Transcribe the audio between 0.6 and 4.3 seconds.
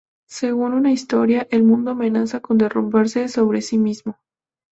una historia, el mundo amenaza con derrumbarse sobre sí mismo.